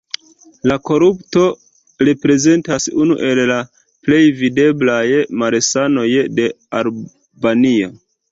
[0.69, 1.41] La korupto
[2.07, 3.59] reprezentas unu el la
[4.07, 5.05] plej videblaj
[5.43, 6.07] malsanoj
[6.41, 6.49] de
[6.81, 7.93] Albanio.